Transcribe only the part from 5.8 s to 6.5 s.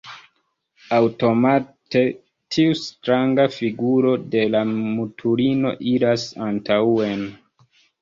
iras